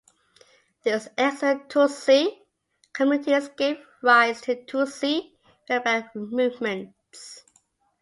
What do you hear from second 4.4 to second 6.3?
to Tutsi rebel